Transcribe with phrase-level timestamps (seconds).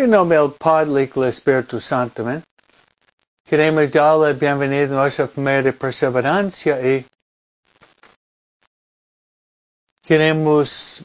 [0.00, 2.24] En nombre del Padre y del Espíritu Santo.
[3.44, 7.04] Queremos darle bienvenida a nuestra primera de perseverancia y
[10.00, 11.04] queremos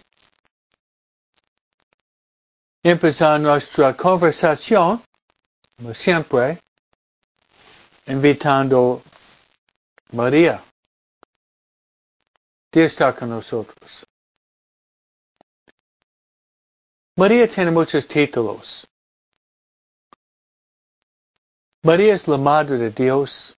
[2.83, 5.01] empezar nuestra conversación,
[5.75, 6.59] como siempre,
[8.05, 9.01] invitando
[10.11, 10.63] a María
[12.71, 14.05] de estar con nosotros.
[17.15, 18.87] María tiene muchos títulos.
[21.83, 23.53] María es la Madre de Dios.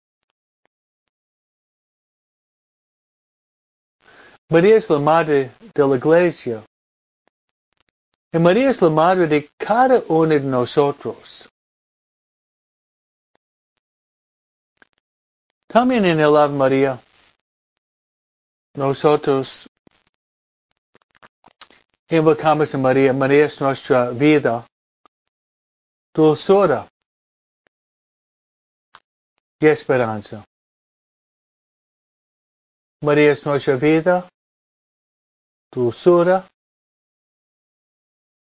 [4.49, 6.65] María es la Madre de la Iglesia.
[8.33, 11.49] Y María es la Madre de cada uno de nosotros.
[15.69, 17.01] También en el Ave María,
[18.75, 19.69] nosotros
[22.09, 23.13] invocamos a María.
[23.13, 24.67] María es nuestra vida,
[26.13, 26.89] dulzura
[29.59, 30.45] y esperanza.
[33.01, 34.29] María es nuestra vida,
[35.71, 36.49] dulzura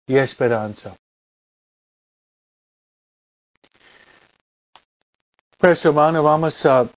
[0.07, 0.95] y esperanza.
[5.57, 6.89] Pues hermano, vamos a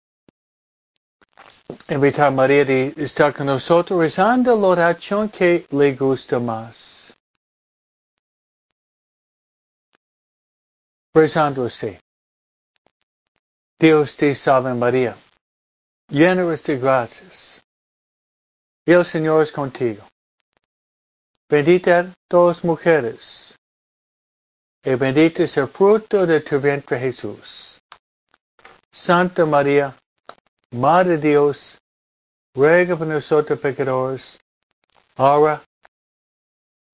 [1.89, 7.14] invitar a María de estar con nosotros rezando la oración que le gusta más.
[11.14, 11.98] Rezando así.
[13.79, 15.17] Dios te salve María,
[16.09, 17.61] llena de gracias.
[18.86, 20.05] El Señor es contigo.
[21.48, 23.55] Bendita todas mujeres,
[24.84, 27.81] y bendito es el fruto de tu vientre Jesús.
[28.91, 29.95] Santa María,
[30.73, 31.78] Madre Dios,
[32.55, 34.41] ruega por nosotros pecadores,
[35.17, 35.63] ahora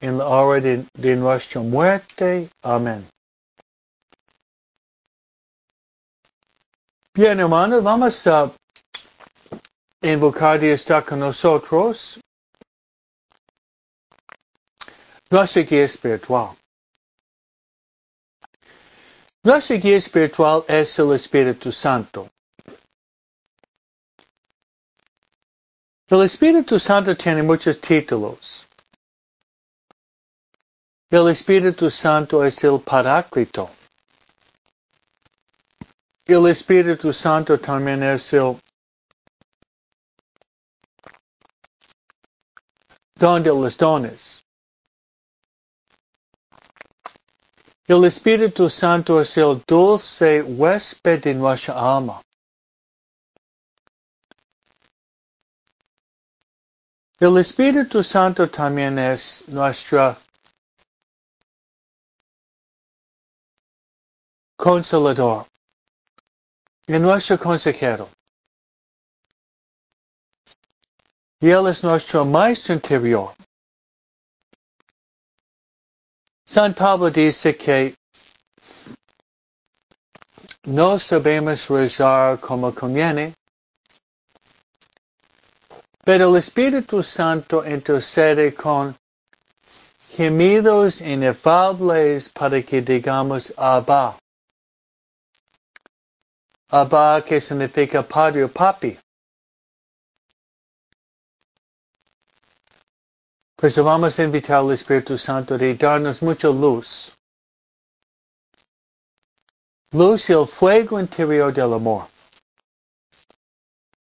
[0.00, 2.50] en la hora de, de nuestra muerte.
[2.62, 3.08] Amén.
[7.14, 8.50] Bien, hermanos, vamos a
[10.03, 12.19] invocar Dios está con nosotros.
[15.30, 16.56] Nuestra guía espiritual.
[19.44, 22.28] Nuestra guía espiritual es el Espíritu Santo.
[26.10, 28.66] El Espíritu Santo tiene muchos títulos.
[31.10, 33.69] El Espíritu Santo es el Paráclito.
[36.24, 38.58] El Espíritu Santo también es el
[43.16, 44.42] don de los dones.
[47.86, 52.22] El Espíritu Santo es el dulce huésped de nuestra alma.
[57.20, 60.16] El Espíritu Santo también es nuestra
[64.56, 65.46] consolador
[66.86, 68.08] y nuestro consejero.
[71.40, 73.34] Y Él es nuestro maestro interior.
[76.46, 77.96] San Pablo dice que
[80.66, 83.34] no sabemos rezar como conviene,
[86.08, 88.96] pero el Espíritu Santo intercede con
[90.16, 94.16] gemidos inefables para que digamos Abba.
[96.70, 98.98] Abba que significa padre o papi.
[103.54, 107.12] Pues vamos a invitar al Espíritu Santo de darnos mucha luz.
[109.92, 112.08] Luz y el fuego interior del amor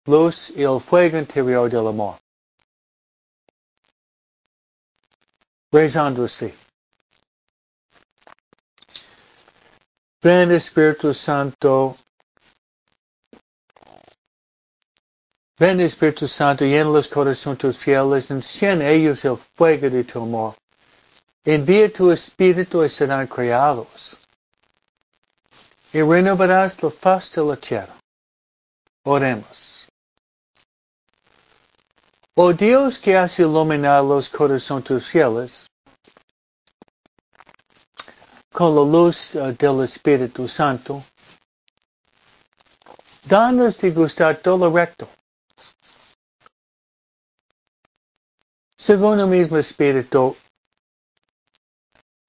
[0.06, 2.16] luz y el fuego interior del amor.
[5.72, 6.54] Rezando así.
[10.22, 11.96] Ven Espíritu Santo.
[15.58, 20.54] Ven Espíritu Santo, llena los corazones tus fieles, enciende ellos el fuego de tu amor.
[21.44, 24.16] Envía tu Espíritu y serán creados.
[25.92, 27.94] Y renovarás la faz de la tierra.
[29.04, 29.75] Oremos.
[32.38, 35.66] Oh Dios que has iluminado los corazones tus fieles
[38.52, 41.02] con la luz uh, del Espíritu Santo,
[43.24, 45.08] danos de gustar todo recto.
[48.76, 50.36] Según el mismo Espíritu,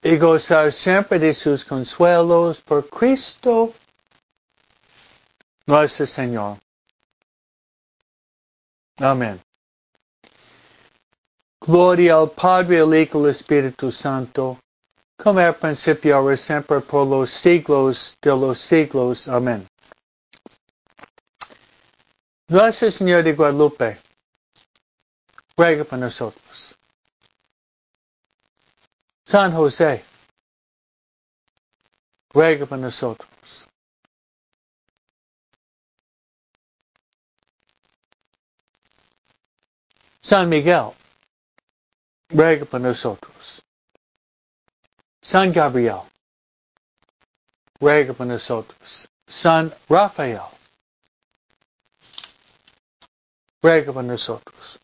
[0.02, 3.74] y gozar siempre de sus consuelos por Cristo
[5.66, 6.58] nuestro Señor.
[9.00, 9.47] Amén.
[11.68, 14.58] Gloria al Padre, al Hijo, al Espíritu Santo,
[15.18, 19.28] como al principio, ahora siempre, por los siglos de los siglos.
[19.28, 19.68] Amén.
[22.48, 24.00] Nuestro Señor de Guadalupe,
[25.58, 26.74] ruega por nosotros.
[29.26, 30.06] San José,
[32.30, 33.30] ruega por nosotros.
[40.22, 40.94] San Miguel,
[42.30, 43.62] ruega por nosotros.
[45.22, 46.02] San Gabriel,
[47.80, 49.08] ruega por nosotros.
[49.28, 50.42] San Rafael,
[53.62, 54.80] ruega por nosotros.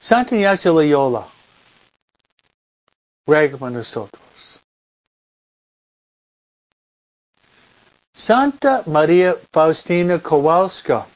[0.00, 1.28] Santa Ignacio Loyola,
[3.26, 4.22] ruega por nosotros.
[8.14, 11.06] Santa María Faustina Kowalska,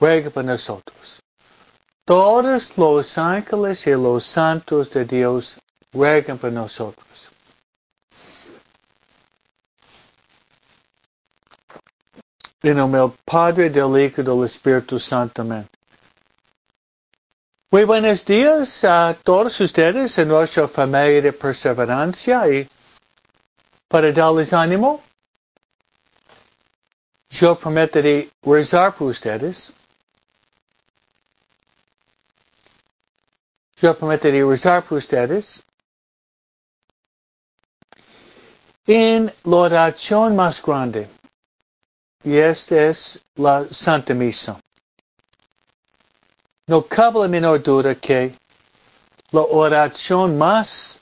[0.00, 1.20] ruega por nosotros.
[2.04, 5.56] Todos los ángeles y los santos de Dios
[5.92, 7.28] ruegan por nosotros.
[12.62, 15.42] En nombre del Padre, del Hijo y del Espíritu Santo.
[15.42, 15.66] Amén.
[17.70, 22.68] Muy buenos días a todos ustedes en nuestra familia de perseverancia y
[23.86, 25.00] para darles ánimo,
[27.30, 29.72] yo prometeré rezar por ustedes.
[33.80, 35.62] Prometeré rezar por ustedes.
[38.86, 41.08] En la oración más grande.
[42.22, 44.60] Y esta es la Santa Misa.
[46.66, 48.34] No cabe la menor duda que
[49.32, 51.00] la oración más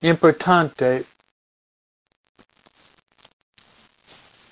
[0.00, 1.04] importante,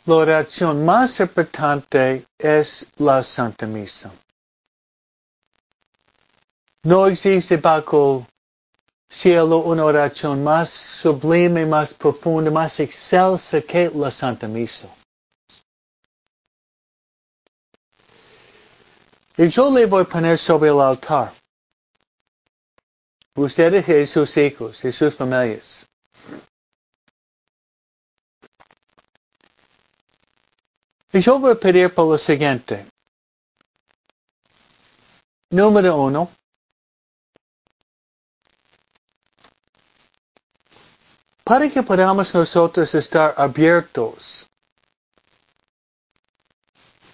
[0.05, 4.13] la oración más importante es la Santa Misa.
[6.87, 8.25] No existe bajo
[9.09, 14.89] cielo una oración más sublime, más profunda, más excelsa que la Santa Misa.
[19.37, 21.33] Y yo le voy a poner sobre el altar.
[23.35, 25.85] Ustedes y sus hijos y sus familias.
[31.13, 32.87] Y yo voy a pedir por lo siguiente.
[35.51, 36.31] Número uno.
[41.47, 44.49] Para que podamos nosotros estar abiertos.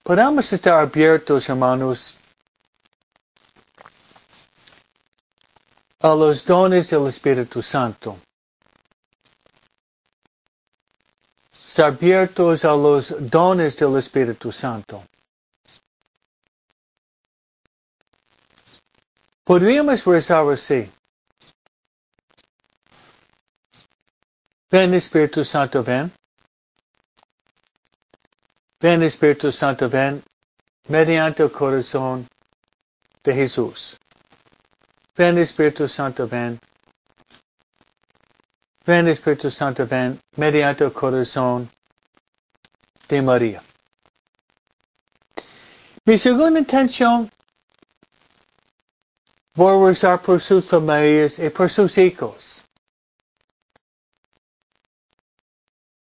[0.03, 2.17] Podamos estar abiertos, hermanos,
[6.01, 8.19] a los dones del Espíritu Santo.
[11.53, 15.05] Estar abiertos a los dones del Espíritu Santo.
[19.45, 20.91] Podríamos rezar así.
[24.73, 26.11] Ven Espíritu Santo, ven.
[28.81, 30.23] Ven Espíritu Santo, ven
[30.89, 32.27] mediante el corazón
[33.23, 33.99] de Jesús.
[35.15, 36.59] Ven Espíritu Santo, ven.
[38.87, 41.69] Ven Espíritu Santo, ven mediante el corazón
[43.09, 43.63] de María.
[46.07, 47.31] Mi segunda intención
[49.55, 52.62] a rezar por sus familias y por sus hijos.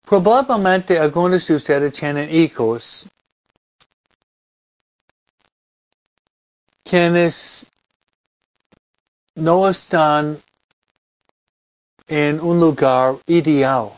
[0.06, 3.04] Probablemente algunos de ustedes tienen hijos
[6.84, 7.66] quienes
[9.34, 10.40] no están
[12.06, 13.90] en un lugar ideal.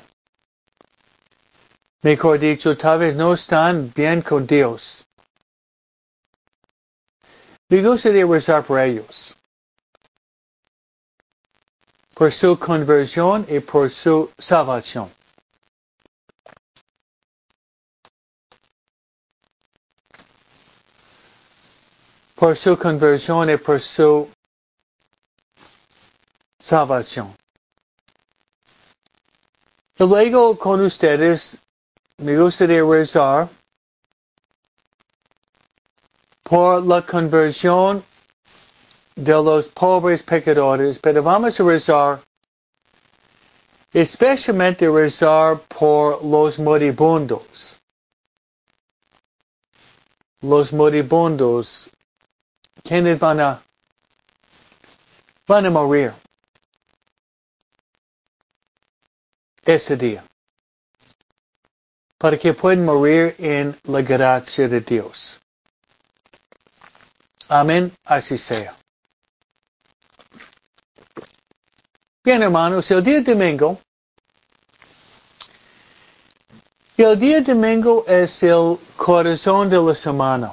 [2.00, 5.06] Mejor dicho, tal vez no están bien con Dios.
[7.68, 9.36] Me gustaría rezar por ellos.
[12.14, 15.17] Por su conversión y por su salvación.
[22.38, 24.30] Por su conversión y por su
[26.60, 27.34] salvación.
[29.98, 31.58] Luego con ustedes
[32.18, 33.48] me gustaría rezar
[36.44, 38.04] por la conversión
[39.16, 42.20] de los pobres pecadores, pero vamos a rezar
[43.92, 47.80] especialmente rezar por los moribundos.
[50.40, 51.90] Los moribundos,
[52.88, 53.62] quienes van a,
[55.46, 56.14] van a morir.
[59.68, 60.24] ese día.
[62.16, 65.38] para que puedan morir en la gracia de Dios.
[67.48, 68.74] Amén, así sea.
[72.24, 73.78] Bien, hermanos, el día domingo,
[76.96, 80.52] el día domingo es el corazón de la semana.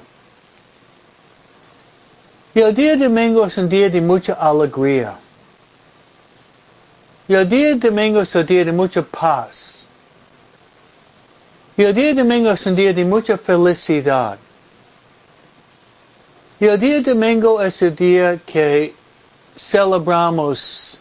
[2.56, 5.20] Y el día domingo es un día de mucha alegría.
[7.28, 9.86] Y el día domingo es un día de mucha paz.
[11.76, 14.40] Y el día domingo es un día de mucha felicidad.
[16.58, 18.94] Y el día domingo es el día que
[19.58, 20.98] celebramos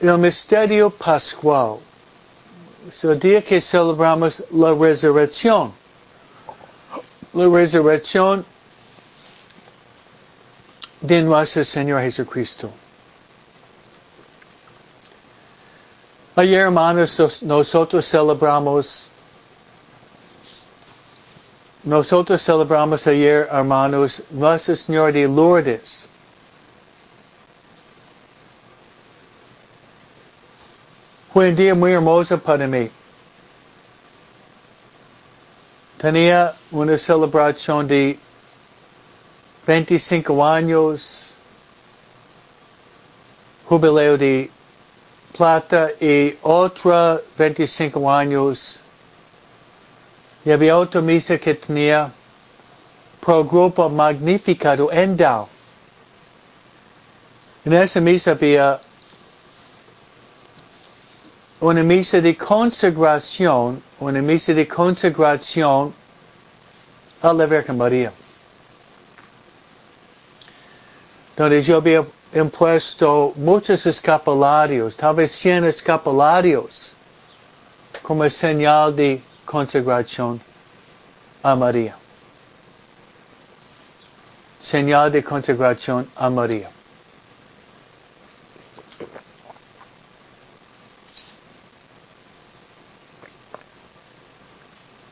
[0.00, 1.76] el misterio pascual.
[2.88, 5.83] Es el día que celebramos la resurrección.
[7.34, 8.46] La resurrección
[11.00, 12.70] de nuestro Señor Jesucristo.
[16.36, 19.10] Ayer, hermanos, nosotros celebramos,
[21.82, 26.08] nosotros celebramos ayer, hermanos, Nuestra Señora de Lourdes.
[31.32, 32.88] Fue un día muy hermoso para mí.
[36.04, 38.18] Tenía una celebración de
[39.66, 41.34] 25 años,
[43.64, 44.50] jubileo de
[45.34, 48.80] plata y otra 25 años.
[50.44, 52.12] Y había otra misa que tenía
[53.22, 55.48] pro grupo magnificado Endao.
[57.64, 58.78] En esa misa había
[61.60, 65.94] una misa de consagración, una misa de consagración
[67.22, 68.12] a la Virgen María.
[71.36, 76.94] Donde yo había impuesto muchos escapularios, tal vez 100 escapularios,
[78.02, 80.40] como señal de consagración
[81.42, 81.96] a María.
[84.60, 86.70] Señal de consagración a María.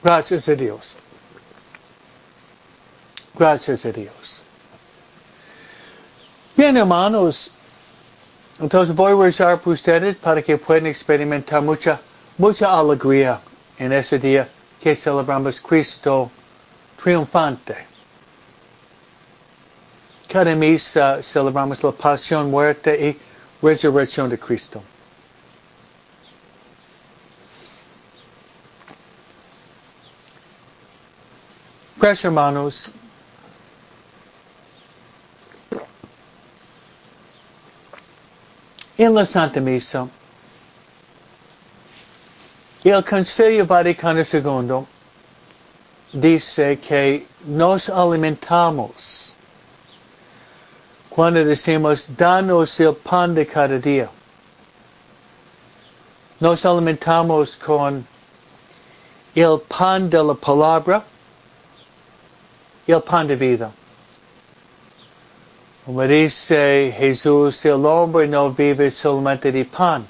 [0.02, 0.96] Gracias a Dios.
[3.38, 4.14] Gracias a Dios.
[6.56, 7.50] Bien, hermanos,
[8.60, 12.00] entonces voy a rezar por ustedes para que puedan experimentar mucha,
[12.36, 13.40] mucha alegría
[13.78, 14.48] en ese día
[14.80, 16.30] que celebramos Cristo
[17.02, 17.76] triunfante.
[20.28, 24.82] Cada misa celebramos la pasión, muerte y resurrección de Cristo.
[32.02, 32.88] Pues hermanos,
[38.98, 40.08] en la Santa Misa,
[42.82, 44.84] el Concilio Vaticano II
[46.12, 49.32] dice que nos alimentamos
[51.08, 54.10] cuando decimos, danos el pan de cada día.
[56.40, 58.04] Nos alimentamos con
[59.36, 61.04] el pan de la palabra,
[62.86, 63.70] el pan de vida.
[65.84, 70.06] Como dice Jesús, el hombre no vive solamente de pan,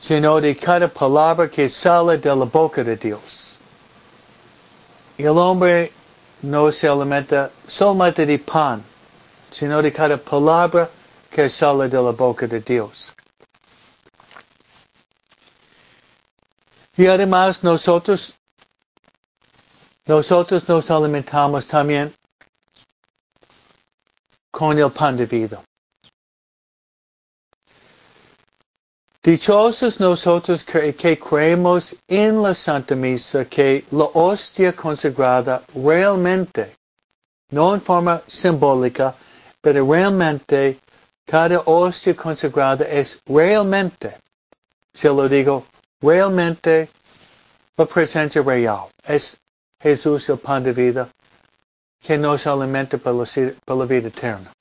[0.00, 3.58] sino de cada palabra que sale de la boca de Dios.
[5.18, 5.92] El hombre
[6.42, 8.82] no se alimenta solamente de pan,
[9.50, 10.88] sino de cada palabra
[11.28, 13.12] que sale de la boca de Dios.
[16.98, 18.34] Y además nosotros
[20.04, 22.12] nosotros nos alimentamos también
[24.50, 25.62] con el pan de vida.
[29.22, 36.74] Dichosos nosotros que, creemos en la Santa Misa, que la hostia consagrada realmente,
[37.50, 39.14] no en forma simbólica,
[39.60, 40.80] pero realmente
[41.24, 44.16] cada hostia consagrada es realmente,
[44.92, 45.64] se lo digo,
[46.00, 46.88] realmente
[47.76, 48.88] la presencia real.
[49.04, 49.38] Es
[49.80, 51.08] Jesús el pan de vida,
[52.00, 54.52] que nos alimenta para la, vida eterna.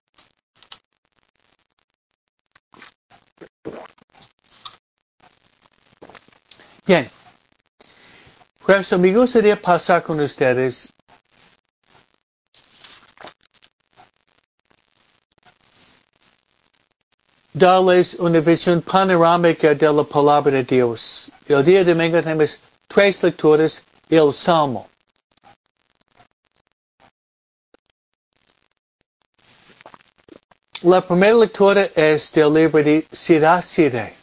[6.85, 7.09] Bien.
[8.65, 10.89] Pues me gustaría pasar con ustedes
[17.57, 21.31] darles una visión panorámica de la palabra de Dios.
[21.47, 24.87] El día de domingo tenemos tres lecturas y el Salmo.
[30.83, 34.15] La primera lectura es del libro de Siracide.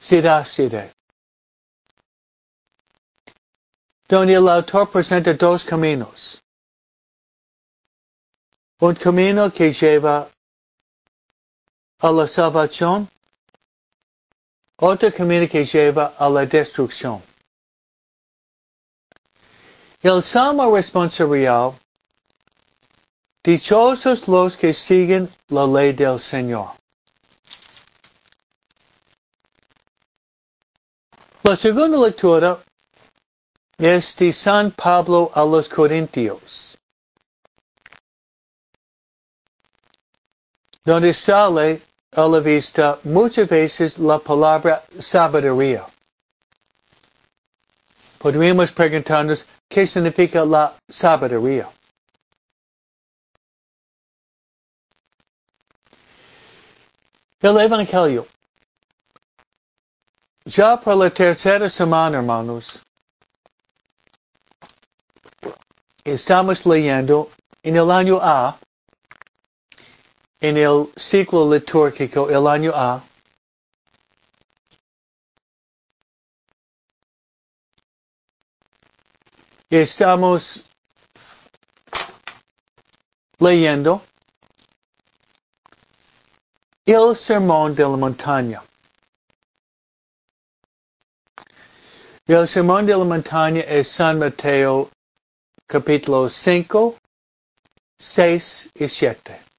[0.00, 0.92] Siracide.
[4.08, 6.42] Donde el autor presenta dos caminos.
[8.78, 10.28] Un camino que lleva
[11.98, 13.08] a la salvación,
[14.78, 17.22] otro camino que lleva a la destrucción.
[20.02, 21.72] El Salmo responsorial,
[23.42, 26.72] dichosos los que siguen la ley del Señor.
[31.42, 32.58] La segunda lectura
[33.78, 36.75] es de San Pablo a los Corintios,
[40.86, 45.84] donde sale a la vista muchas veces la palabra sabiduría.
[48.18, 51.68] Podríamos preguntarnos qué significa la sabiduría.
[57.40, 58.26] El Evangelio.
[60.44, 62.80] Ya por la tercera semana, hermanos,
[66.04, 67.28] estamos leyendo
[67.64, 68.56] en el año A,
[70.40, 73.02] en el ciclo litúrgico, el año A,
[79.70, 80.62] estamos
[83.38, 84.02] leyendo
[86.84, 88.62] el sermón de la montaña.
[92.26, 94.90] El sermón de la montaña es San Mateo
[95.66, 96.96] capítulo 5,
[97.98, 99.55] 6 y 7.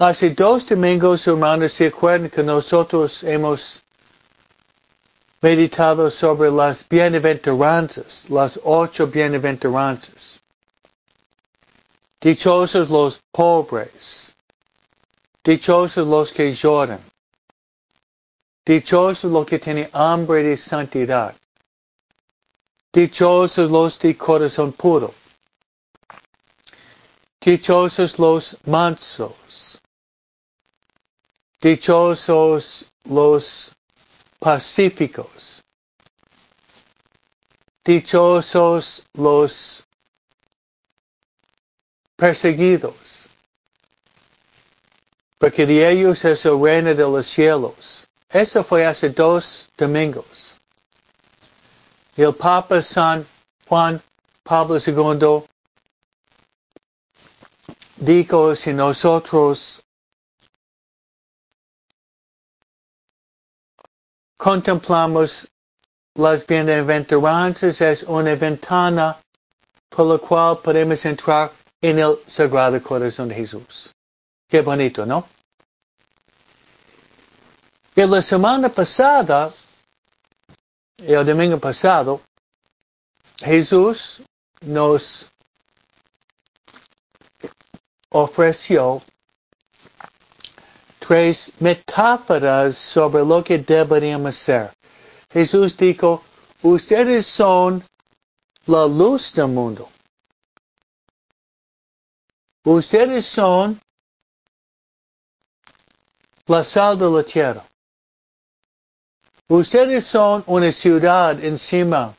[0.00, 3.82] Hace dos domingos, hermanos, se acuerdan que nosotros hemos
[5.42, 10.40] meditado sobre las bienaventuranzas, las ocho bienaventuranzas.
[12.20, 14.36] Dichosos los pobres,
[15.42, 17.00] dichosos los que lloran,
[18.64, 21.34] dichosos los que tienen hambre de santidad,
[22.92, 25.12] dichosos los de corazón puro,
[27.40, 29.34] dichosos los mansos,
[31.60, 33.70] dichosos los
[34.38, 35.62] pacíficos.
[37.84, 39.84] Dichosos los
[42.16, 43.26] perseguidos,
[45.38, 48.06] porque de ellos es el reino de los cielos.
[48.28, 50.54] Eso fue hace dos domingos.
[52.16, 53.26] El Papa San
[53.68, 54.02] Juan
[54.42, 55.44] Pablo II
[57.96, 59.80] dijo, si nosotros
[64.38, 65.48] contemplamos
[66.14, 69.18] las bienaventuranzas es una ventana
[69.88, 73.92] por la cual podemos entrar en el Sagrado Corazón de Jesús.
[74.48, 75.26] Qué bonito, ¿no?
[77.94, 79.52] Y la semana pasada,
[80.98, 82.20] el domingo pasado,
[83.38, 84.22] Jesús
[84.60, 85.30] nos
[88.10, 89.02] ofreció
[91.08, 94.70] tres metáforas sobre lo que deberíamos ser.
[95.32, 96.22] Jesús dijo,
[96.62, 97.82] ustedes son
[98.66, 99.88] la luz del mundo.
[102.62, 103.80] Ustedes son
[106.46, 107.64] la sal de la tierra.
[109.48, 112.14] Ustedes son una ciudad encima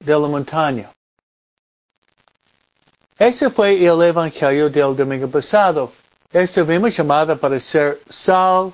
[0.00, 0.90] de la montaña.
[3.16, 5.92] Ese fue el evangelio del domingo pasado.
[6.32, 8.72] Estuvimos llamados para ser sal,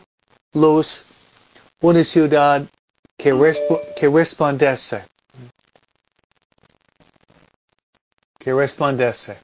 [0.54, 1.04] luz,
[1.80, 2.62] una ciudad
[3.16, 3.60] que, resp
[3.96, 5.04] que resplandece.
[8.38, 9.38] Que resplandece.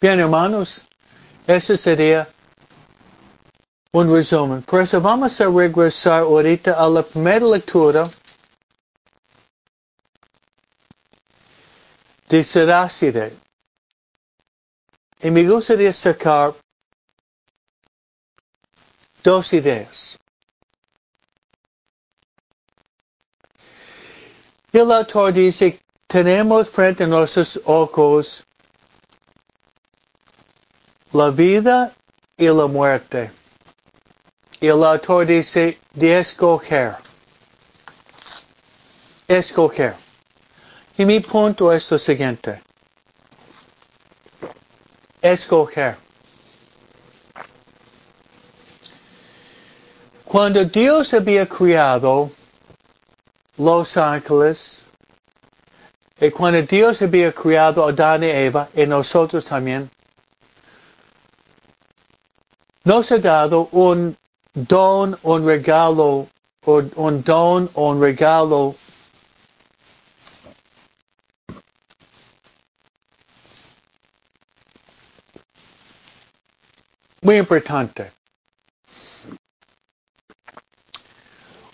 [0.00, 0.84] Bien, hermanos,
[1.46, 2.28] ese sería
[3.92, 4.62] un resumen.
[4.62, 8.10] Por eso vamos a regresar ahorita a la primera lectura
[12.28, 13.32] de Seracide.
[15.20, 16.54] Y me gustaría sacar
[19.22, 20.18] dos ideas.
[24.72, 28.44] El autor dice, tenemos frente a nuestros ojos
[31.12, 31.94] la vida
[32.36, 33.30] y la muerte.
[34.60, 36.96] Y el autor dice, de escoger.
[39.26, 40.05] Escoger.
[40.98, 42.62] Y mi punto es lo siguiente.
[45.20, 45.96] Escoger.
[50.24, 52.30] Cuando Dios había creado
[53.58, 54.84] los ángeles,
[56.18, 59.90] y cuando Dios había creado a Adán y Eva, y nosotros también,
[62.84, 64.16] nos ha dado un
[64.54, 66.26] don, un regalo,
[66.64, 68.74] un don, un regalo
[77.26, 78.12] muy importante.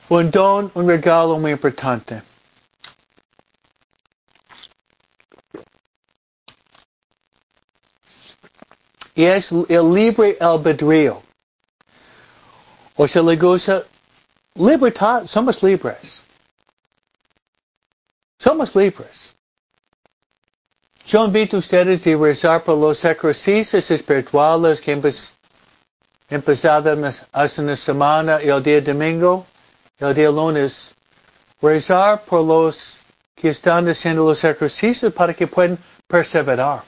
[0.08, 2.22] Un don, un regalo muy importante.
[9.14, 11.22] Y es el libre albedrío.
[12.96, 13.84] O sea, le gusta
[14.54, 16.22] libertad, somos libres.
[18.38, 19.34] Somos libres.
[21.04, 24.92] Yo invito a ustedes a rezar por los ejercicios espirituales que
[26.33, 29.47] empezaron hace una semana, el día domingo,
[29.99, 30.95] el día lunes.
[31.61, 32.99] Rezar por los
[33.35, 36.83] que están haciendo los ejercicios para que puedan perseverar.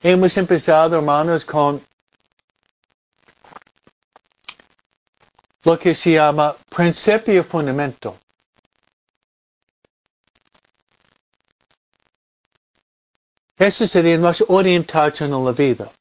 [0.00, 1.80] Hemos empezado, hermanos, con
[5.62, 8.18] lo que se llama principio fundamento.
[13.56, 15.92] Esa sería nuestra orientación en la vida.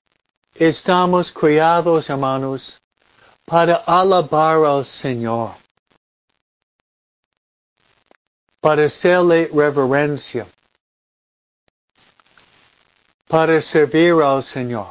[0.59, 2.79] Estamos criados, hermanos,
[3.45, 5.51] para alabar al Señor,
[8.59, 10.47] para hacerle reverencia,
[13.27, 14.87] para servir al Señor.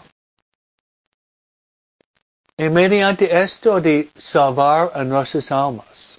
[2.57, 6.17] Y mediante esto de salvar a nuestras almas.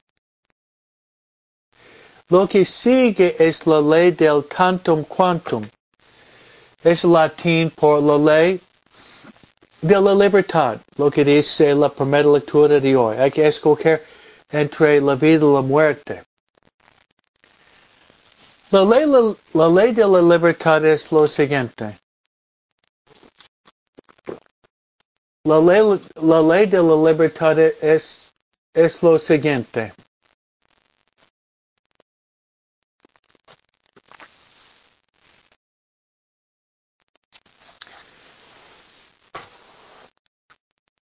[2.28, 5.66] Lo que sigue es la ley del tantum quantum.
[6.84, 8.62] Es latín por la ley
[9.82, 13.18] de la libertad, lo que dice la primera lectura de hoy.
[13.18, 14.04] Hay que escoger
[14.50, 16.24] entre la vida y la muerte.
[18.72, 21.98] La ley, la, la ley de la libertad es lo siguiente.
[25.46, 25.82] La ley,
[26.16, 28.34] la ley de la libertad es,
[28.74, 29.94] es lo siguiente.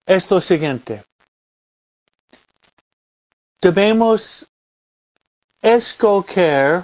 [0.05, 1.03] Es lo siguiente.
[3.61, 4.45] Debemos
[5.61, 6.83] escoger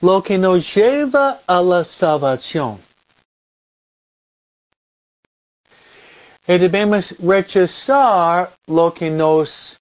[0.00, 2.80] lo que nos lleva a la salvación.
[6.46, 9.76] Y debemos rechazar lo que nos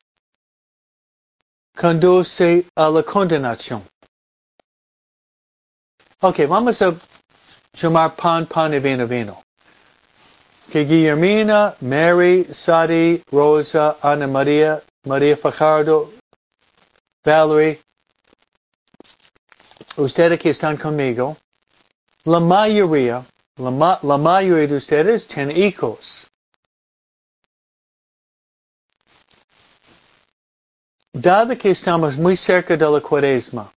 [1.75, 3.83] conduce a la condenación.
[6.19, 6.95] Ok, vamos a
[7.73, 9.46] llamar pan, pan y vino, vino.
[10.71, 16.11] Que Guillermina, Mary, Sadi, Rosa, Ana María, María Fajardo,
[17.23, 17.79] Valerie,
[19.97, 21.37] ustedes que están conmigo,
[22.25, 23.25] la mayoría,
[23.57, 26.27] la, ma la mayoría de ustedes tienen hijos.
[31.13, 33.71] Dado que estamos muy cerca de la cuaresma,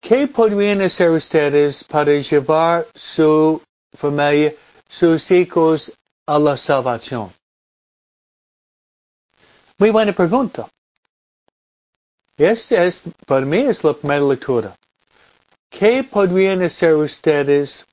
[0.00, 3.60] ¿qué podrían hacer ustedes para llevar su
[3.92, 4.54] familia,
[4.88, 5.92] sus hijos
[6.26, 7.32] a la salvación?
[9.78, 10.68] Muy buena pregunta.
[12.36, 14.76] Esta es, para mí es la primera lectura.
[15.70, 17.84] ¿Qué podrían hacer ustedes?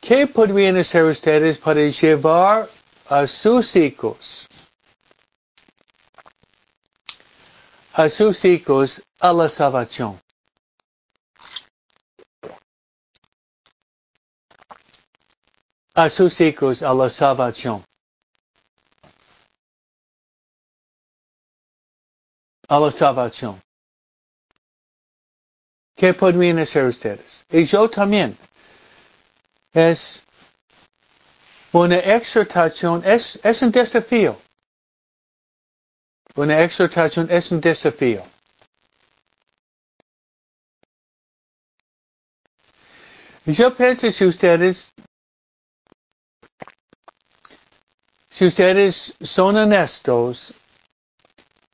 [0.00, 2.68] ¿Qué podrían hacer ustedes para llevar
[3.08, 4.48] a sus hijos
[7.98, 10.20] a sus hijos a la salvación.
[15.98, 17.82] A sus hijos a la salvación.
[22.68, 23.60] A la salvación.
[25.96, 27.44] ¿Qué podrían hacer ustedes?
[27.50, 28.38] Y yo también.
[29.72, 30.22] Es
[31.72, 34.40] una exhortación, es, es un desafío.
[36.36, 38.22] Una exhortación es un desafío.
[43.46, 44.92] Yo pienso si ustedes,
[48.38, 50.54] si ustedes son honestos,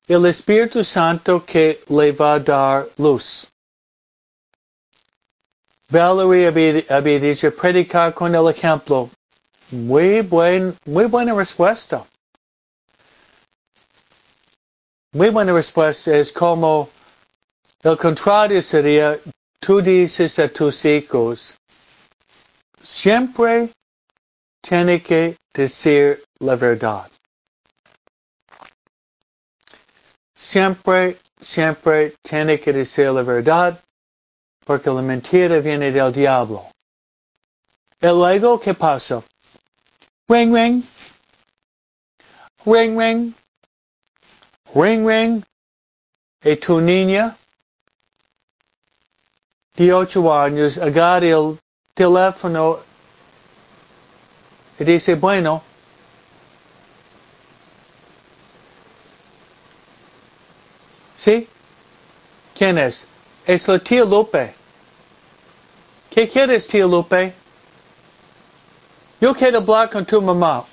[0.08, 3.46] el Espíritu Santo que le va a dar luz.
[5.90, 6.46] Valerie
[6.88, 9.10] había, dicho predicar con el ejemplo.
[9.70, 12.02] Muy buen, muy buena respuesta.
[15.12, 16.88] Muy buena respuesta es como
[17.82, 19.20] el contrario sería,
[19.60, 21.58] tú dices a tus hijos,
[22.80, 23.68] siempre
[24.62, 27.10] tiene que decir verdad.
[30.44, 33.80] siempre, siempre tiene que decir la verdad,
[34.64, 36.66] porque la mentira viene del diablo.
[38.00, 39.22] Y luego, ¿qué pasa?
[40.28, 40.84] Ring, ring.
[42.66, 43.34] Ring, ring.
[44.74, 45.44] Ring, ring.
[46.42, 47.36] Y tu niña
[49.74, 51.58] de ocho años agarra el
[51.94, 52.80] teléfono
[54.78, 55.62] y dice, bueno,
[61.16, 61.48] ¿sí?
[62.56, 63.06] ¿Quién es?
[63.46, 64.54] Es la tía Lupe.
[66.10, 67.34] ¿Qué quieres, tía Lupe?
[69.20, 70.64] Yo quiero hablar con tu mamá.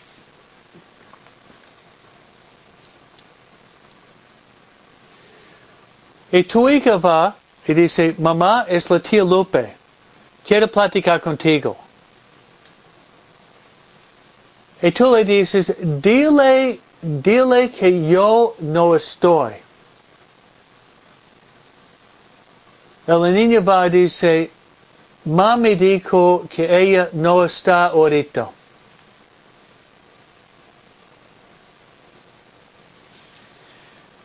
[6.31, 7.35] Y tu hija va
[7.67, 9.75] y dice, mamá es la tía Lupe.
[10.45, 11.77] Quiero platicar contigo.
[14.81, 19.53] Y tú le dices, dile, dile que yo no estoy.
[23.07, 24.51] La niña va y dice,
[25.25, 28.49] mami dijo que ella no está ahorita.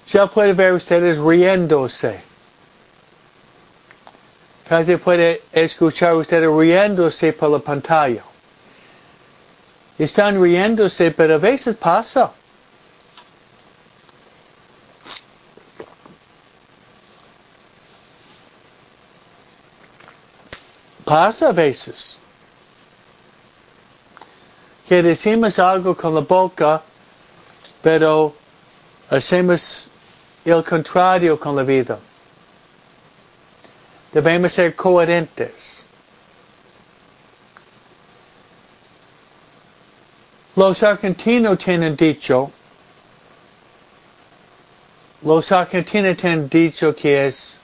[0.09, 2.21] Ya puede ver ustedes riéndose.
[4.69, 8.23] Casi puede escuchar ustedes riéndose por la pantalla.
[9.99, 12.33] Están riéndose, pero a veces pasa.
[21.07, 22.19] Pasa a veces.
[24.89, 26.83] Que decimos algo con la boca,
[27.81, 28.35] pero
[29.09, 29.87] hacemos
[30.45, 32.01] el contrario con la vida.
[34.13, 35.85] Debemos ser coherentes.
[40.57, 42.51] Los argentinos tienen dicho,
[45.23, 47.61] los argentinos tienen dicho que es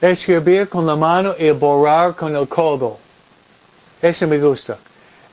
[0.00, 2.98] escribir con la mano y borrar con el codo.
[4.00, 4.78] Eso me gusta.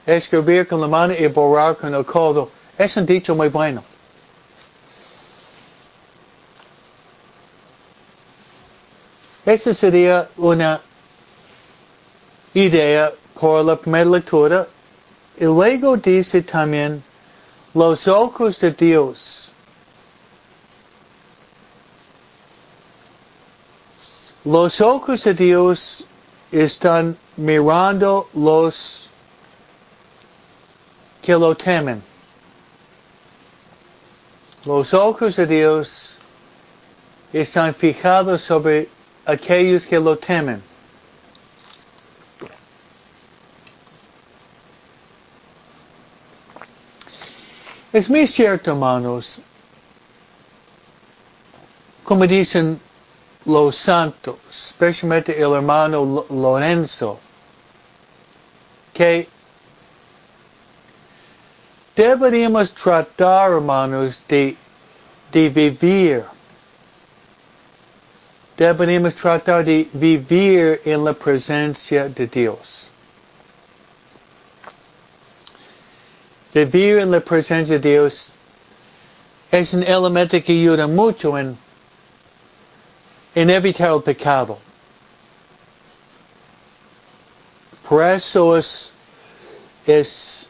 [0.05, 2.49] Escribir con la mano y borrar con el codo.
[2.77, 3.83] Es un dicho muy bueno.
[9.45, 10.81] Esa sería una
[12.53, 14.67] idea por la primera lectura.
[15.37, 17.01] Y luego dice también
[17.73, 19.53] los ojos de Dios.
[24.47, 26.05] Los ojos de Dios
[26.53, 29.09] están mirando los
[31.21, 32.01] que lo temen.
[34.63, 36.17] Los ojos de Dios
[37.33, 38.87] están fijados sobre
[39.25, 40.63] aquellos que lo temen.
[47.91, 49.39] Es muy cierto, hermanos,
[52.05, 52.79] como dicen
[53.47, 57.19] los santos, especialmente el hermano Lorenzo,
[58.93, 59.27] que
[61.95, 64.55] deberíamos tratar, hermanos, de,
[65.31, 66.23] de vivir
[68.57, 72.89] Deberíamos tratar de vivir en la presencia de Dios.
[76.51, 78.33] Vivir en la presencia de Dios
[79.51, 81.55] es un elemento que ayuda mucho en,
[83.37, 84.57] en evitar el pecado.
[87.87, 88.91] Por eso es,
[89.85, 90.47] es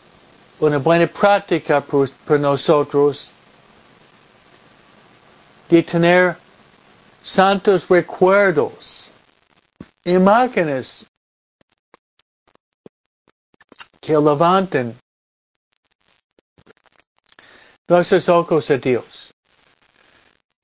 [0.57, 3.29] una buena práctica para nosotros
[5.67, 6.37] de tener
[7.21, 9.11] santos recuerdos,
[10.05, 11.05] imágenes
[13.99, 14.97] que levanten
[17.89, 19.26] nuestros ojos a Dios.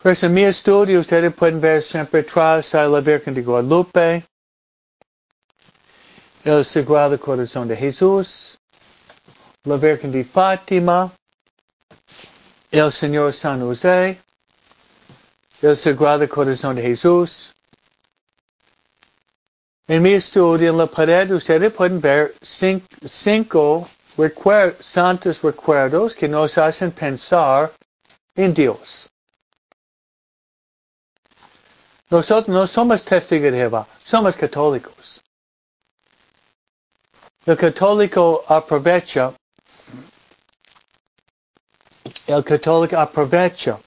[0.04, 4.26] Pues en mi estudio ustedes pueden ver siempre atrás a la Virgen de Guadalupe,
[6.44, 8.60] el Sagrado Corazón de Jesús,
[9.63, 11.10] la Virgen de Fátima,
[12.70, 14.20] el Señor San José,
[15.62, 17.54] el Sagrado Corazón de Jesús.
[19.88, 23.88] En mi estudio en la pared ustedes pueden ver cinco,
[24.82, 27.72] santos recuerdos que nos hacen pensar
[28.36, 29.08] en Dios.
[32.10, 35.22] Nosotros no somos testigos de Jehová, somos católicos.
[37.46, 39.34] El católico aprovecha,
[42.28, 43.80] el católico aprovecha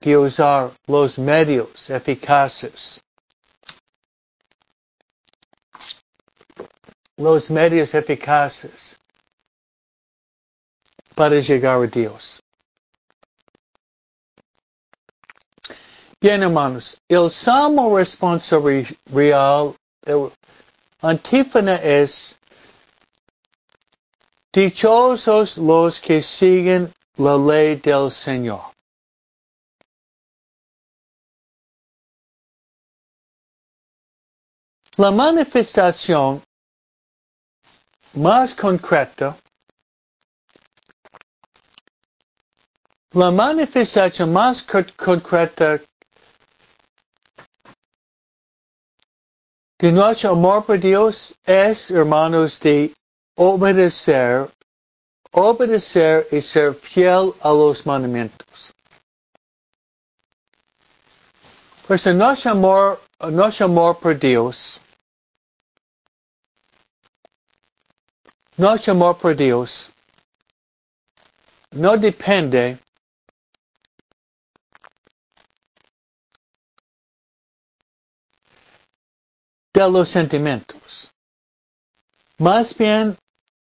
[0.00, 3.00] que usar los medios eficaces.
[7.16, 8.96] Los medios eficaces
[11.16, 12.40] para llegar a Dios.
[16.20, 20.32] Bien, hermanos, el salmo responsorial, el
[21.00, 22.36] antífona es,
[24.52, 28.62] dichosos los que siguen la ley del Señor.
[34.96, 36.42] La manifestación
[38.14, 39.38] más concreta,
[43.12, 45.80] la manifestación más concreta
[49.78, 52.92] de nuestro amor por Dios es, hermanos, de
[53.36, 54.50] obedecer,
[55.30, 58.74] obedecer y ser fiel a los mandamientos.
[61.86, 64.80] Pues nuestro amor, nuestro amor por Dios.
[68.56, 69.90] Nuestro amor por Dios.
[71.70, 72.78] No depende
[79.86, 81.10] los sentimientos.
[82.38, 83.16] Más bien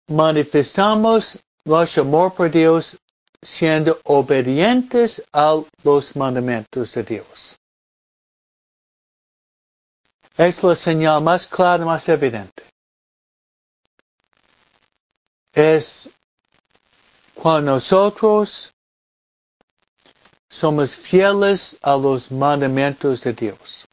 [0.08, 2.98] manifestamos nuestro amor por Dios
[3.42, 7.56] siendo obedientes a los mandamientos de Dios.
[10.38, 12.64] Es la señal más clara, más evidente
[15.58, 16.08] es
[17.34, 18.72] cuando nosotros
[20.50, 23.87] somos fieles a los mandamientos de Dios.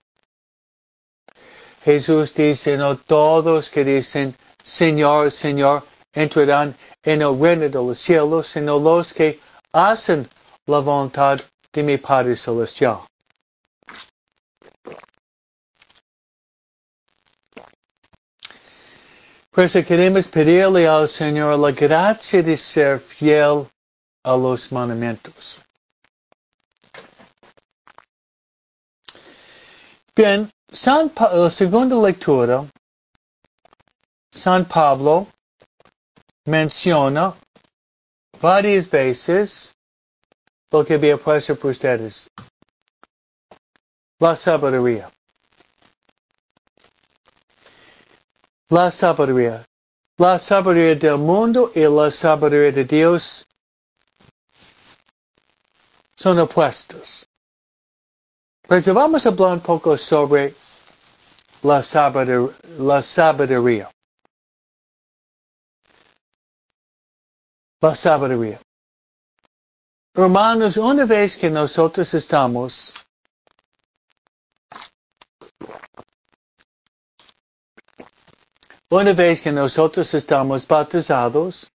[1.84, 5.82] Jesús dice, no todos que dicen, Señor, Señor,
[6.14, 9.38] entrarán en el reino de los cielos, sino los que
[9.70, 10.26] hacen
[10.64, 11.38] la voluntad
[11.72, 13.00] de mi Padre Celestial.
[19.50, 23.68] Por eso queremos pedirle al Señor la gracia de ser fiel
[24.24, 25.60] a los mandamientos.
[30.16, 32.66] Bien, San la segunda lectura,
[34.32, 35.28] San Pablo
[36.46, 37.32] menciona
[38.40, 39.72] varias veces
[40.72, 42.28] lo que había puesto por ustedes.
[44.18, 45.10] La sabiduría.
[48.74, 49.64] la sabiduría.
[50.18, 53.46] La sabiduría del mundo y la sabiduría de Dios
[56.16, 57.28] son opuestos.
[58.74, 60.52] Pero vamos a hablar un poco sobre
[61.62, 62.50] la sabiduría.
[62.80, 63.88] La sabiduría.
[67.80, 68.58] La.
[70.16, 72.92] Hermanos, una vez que nosotros estamos
[78.90, 81.68] Una vez que nosotros estamos bautizados,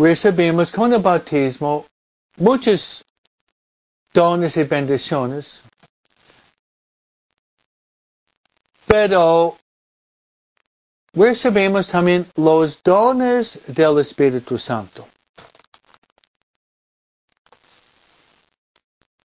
[0.00, 1.86] recibimos con el bautismo
[2.36, 3.04] muchos
[4.12, 5.62] dones y bendiciones,
[8.86, 9.56] pero
[11.12, 15.06] recibimos también los dones del Espíritu Santo.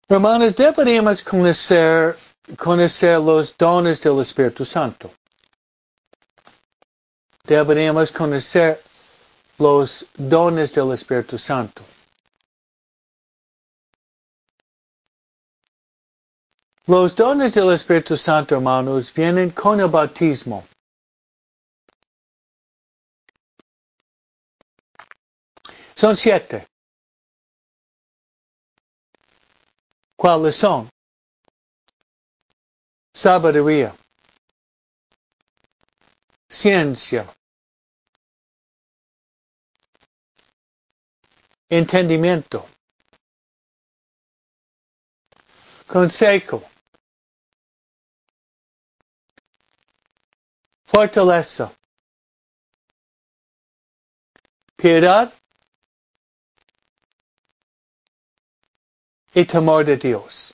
[0.08, 2.16] Hermanos, deberíamos conocer,
[2.56, 5.10] conocer los dones del Espíritu Santo.
[7.44, 8.80] Deberíamos conocer
[9.60, 11.84] los dones del Espíritu Santo.
[16.86, 20.66] Los dones del Espíritu Santo, hermanos, vienen con el bautismo.
[25.94, 26.66] Son siete.
[30.16, 30.88] ¿Cuáles son?
[33.12, 33.94] Sabiduría.
[36.48, 37.26] Ciencia.
[41.70, 42.66] Entendimiento.
[45.86, 46.62] Consejo.
[50.84, 51.72] Fortaleza.
[54.76, 55.32] Piedad.
[59.34, 60.52] y temor de Dios.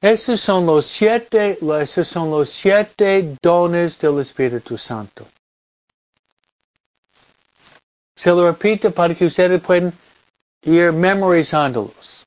[0.00, 5.26] Esos son los siete, esos son los siete dones del Espíritu Santo.
[8.18, 9.92] Se lo repito para que ustedes puedan
[10.62, 12.26] ir memorizándolos.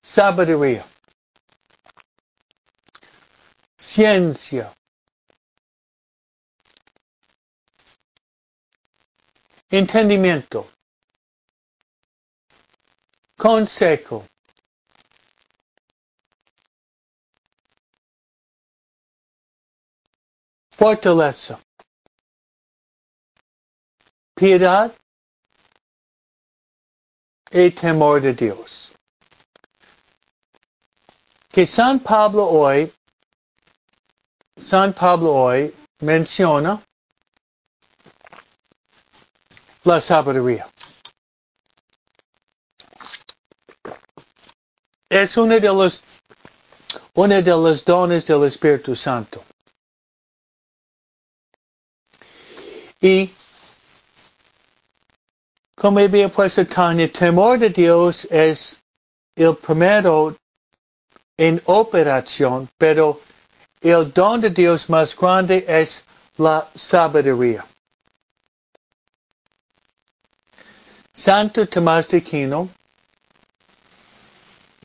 [0.00, 0.86] Sabiduría.
[3.76, 4.72] Ciencia.
[9.68, 10.68] Entendimiento
[13.36, 14.24] consejo
[20.70, 21.58] fortaleza,
[24.34, 24.92] piedad
[27.50, 28.92] y temor de Dios.
[31.50, 32.90] Que San Pablo hoy,
[34.56, 36.82] San Pablo hoy menciona
[39.84, 40.68] la sabiduría.
[45.10, 46.02] Es uno de los,
[47.14, 49.44] uno de los dones del Espíritu Santo.
[52.98, 53.30] Y
[55.82, 58.80] como había puesto Tania, temor de Dios es
[59.34, 60.36] el primero
[61.36, 63.20] en operación, pero
[63.80, 66.04] el don de Dios más grande es
[66.36, 67.64] la sabiduría.
[71.12, 72.68] Santo Tomás de Aquino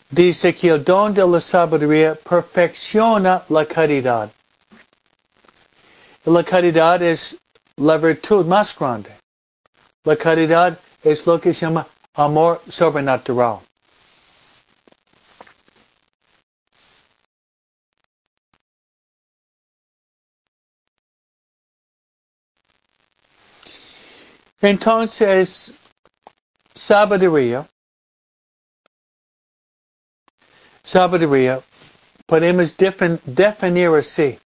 [0.10, 4.32] dice que el don de la sabiduría perfecciona la caridad.
[6.26, 7.38] La caridad es
[7.76, 9.12] la virtud más grande.
[10.04, 10.80] La caridad
[11.12, 13.60] es lo que se llama amor sobrenatural.
[24.62, 25.72] Entonces,
[26.74, 27.68] sabiduría,
[30.84, 31.62] sabiduría,
[32.26, 34.40] podemos definir así.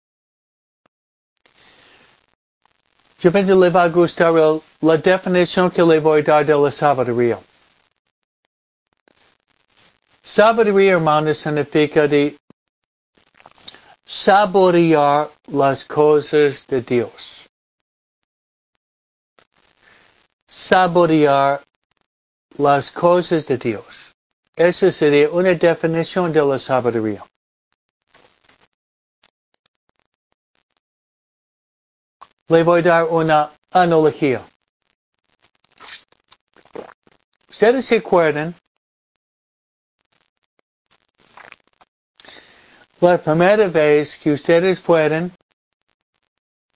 [3.21, 6.71] Yo pienso le va a gustar la definición que le voy a dar de la
[6.71, 7.39] sabiduría.
[10.23, 12.35] Sabiduría, hermanos, significa de
[14.03, 17.47] saborear las cosas de Dios.
[20.47, 21.61] Saborear
[22.57, 24.13] las cosas de Dios.
[24.55, 27.23] Esa sería una definición de la sabiduría.
[32.51, 34.41] Le voy a dar una analogía.
[37.49, 38.53] Ustedes se acuerdan
[42.99, 45.31] la primera vez que ustedes fueron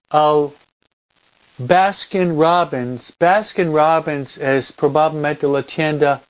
[0.08, 0.54] al
[1.58, 3.14] Baskin Robbins.
[3.20, 6.22] Baskin Robbins es probablemente la tienda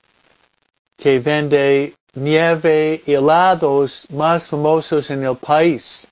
[0.97, 6.05] que vende nieve y helados más famosos en el país.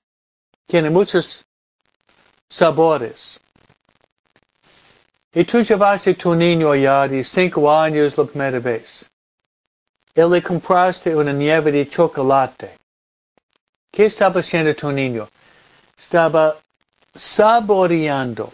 [0.66, 1.45] Tiene muchos
[2.48, 3.40] sabores.
[5.32, 9.10] Y tú llevaste tu niño allá de cinco años la primera vez.
[10.14, 12.78] Y le compraste una nieve de chocolate.
[13.90, 15.28] ¿Qué estaba haciendo tu niño?
[15.96, 16.56] Estaba
[17.14, 18.52] saboreando,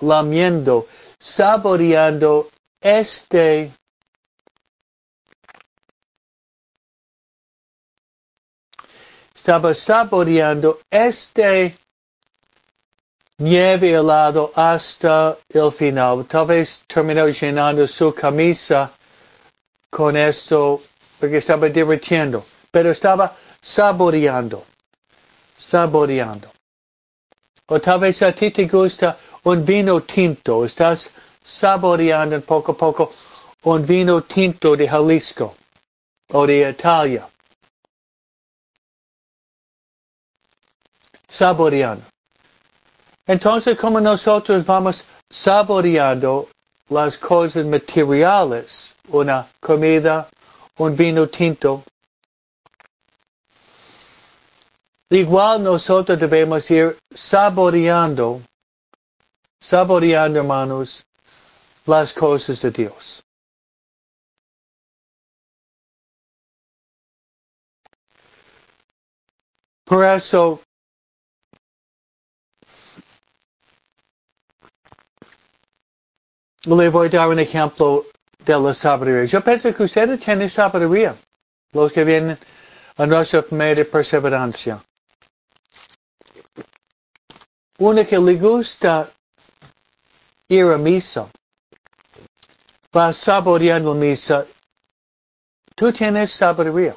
[0.00, 0.86] lamiendo,
[1.18, 2.48] saboreando
[2.80, 3.72] este
[9.46, 11.76] estaba saboreando este
[13.38, 16.24] nieve helado hasta el final.
[16.26, 18.90] Tal vez terminó llenando su camisa
[19.90, 20.82] con esto
[21.18, 24.64] porque estaba divirtiendo, pero estaba saboreando,
[25.56, 26.50] saboreando.
[27.68, 31.10] O tal vez a ti te gusta un vino tinto, estás
[31.42, 33.12] saboreando poco a poco
[33.64, 35.56] un vino tinto de Jalisco
[36.32, 37.28] o de Italia.
[41.28, 42.15] Saboreando.
[43.26, 46.48] Entonces, como nosotros vamos saboreando
[46.88, 50.28] las cosas materiales, una comida,
[50.78, 51.82] un vino tinto,
[55.10, 58.42] igual nosotros debemos ir saboreando,
[59.60, 61.04] saboreando, hermanos,
[61.84, 63.24] las cosas de Dios.
[69.84, 70.60] Por eso,
[76.66, 78.04] voy a dar un ejemplo
[78.44, 79.24] de la sabiduría.
[79.24, 81.16] Yo pienso que ustedes tienen sabiduría,
[81.72, 82.38] los que vienen
[82.96, 84.82] a nuestra familia de perseverancia.
[87.78, 89.08] Uno que le gusta
[90.48, 91.28] ir a misa,
[92.96, 94.46] va saboreando misa,
[95.74, 96.94] tú tienes sabiduría.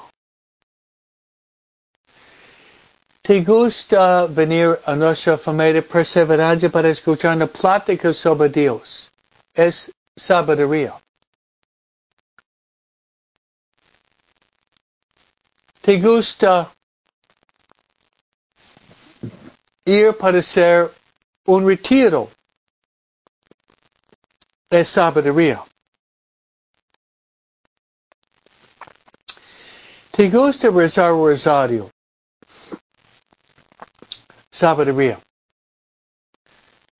[3.21, 9.08] ¿Te gusta venir a nuestra familia de perseverancia para escuchar una plática sobre Dios?
[9.53, 10.93] Es sabiduría.
[15.81, 16.71] ¿Te gusta
[19.85, 20.91] ir para hacer
[21.45, 22.29] un retiro?
[24.69, 25.63] Es sabiduría.
[30.11, 31.89] ¿Te gusta rezar rosario?
[34.51, 35.17] Sabiduría.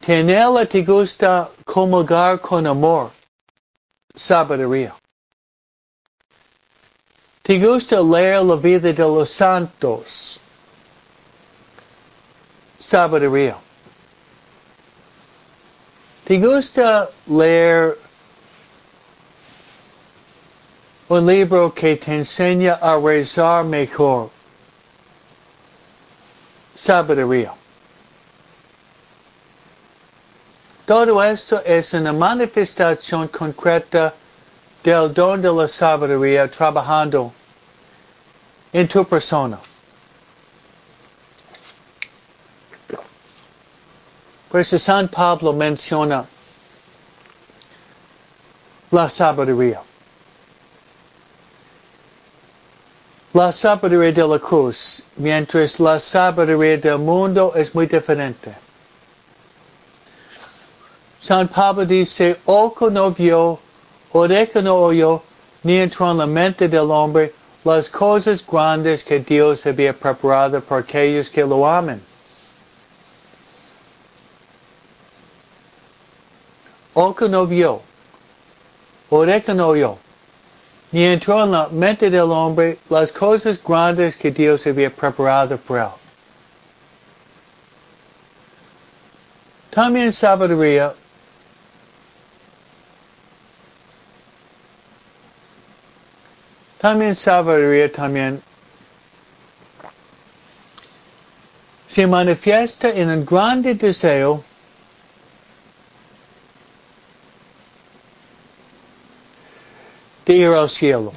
[0.10, 3.12] Que en te gusta comulgar con amor,
[4.16, 4.96] sabiduría.
[7.44, 10.40] Te gusta leer la vida de los santos,
[12.80, 13.56] sabiduría.
[16.26, 17.96] Te gusta leer
[21.08, 24.32] un libro que te enseña a rezar mejor,
[26.74, 27.54] sabiduría.
[30.90, 34.12] Todo esto es una manifestación concreta
[34.84, 37.32] del don de la sabiduría trabajando
[38.74, 39.60] en tu persona.
[44.50, 46.26] Por eso San Pablo menciona
[48.90, 49.84] la sabiduría.
[53.34, 58.69] La sabiduría de la cruz, mientras la sabiduría del mundo es muy diferente.
[61.22, 63.60] San Pablo dice, ojo no vio,
[64.14, 65.22] oreja no oyó,
[65.64, 67.34] ni entró en la mente del hombre
[67.66, 72.02] las cosas grandes que Dios había preparado para aquellos que lo amen.
[76.94, 77.82] Ojo no vio,
[79.10, 79.98] oreja no oyó,
[80.92, 85.84] ni entró en la mente del hombre las cosas grandes que Dios había preparado para
[85.84, 85.92] él.
[89.70, 90.94] También sabiduría
[96.80, 98.42] También sabiduría también
[101.90, 104.42] se manifiesta en un grande deseo
[110.26, 111.12] de ir al cielo.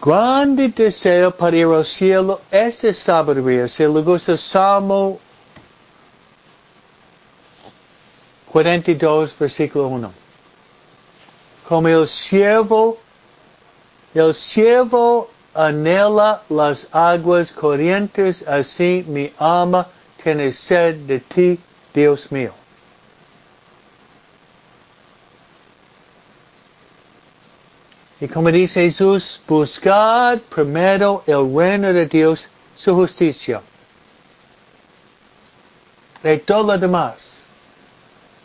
[0.00, 3.66] Grande deseo para ir al cielo es sabiduría.
[3.66, 5.18] Se le gusta Salmo
[8.52, 10.21] 42, versículo 1
[11.72, 12.98] como el siervo,
[14.12, 19.86] el siervo anhela las aguas corrientes, así mi alma
[20.22, 21.58] tiene sed de ti,
[21.94, 22.52] Dios mío.
[28.20, 33.62] Y como dice Jesús, buscad primero el reino de Dios, su justicia.
[36.22, 37.44] De todo lo demás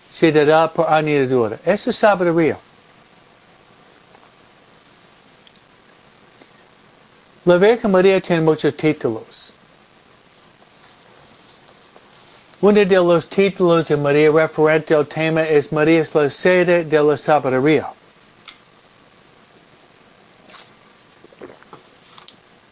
[0.09, 1.59] se dará por añadidura.
[1.65, 2.57] Eso es sabiduría.
[7.47, 9.53] La Virgen María tiene muchos títulos.
[12.59, 17.01] Uno de los títulos de María referente al tema es María es la sede de
[17.01, 17.87] la sabiduría.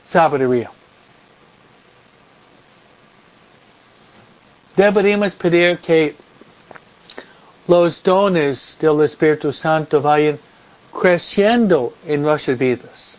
[0.06, 0.70] Sabiduría.
[4.76, 6.18] Deberíamos pedir que
[7.66, 10.38] los dones del Espíritu Santo vayan
[10.92, 13.15] creciendo en nuestras vidas.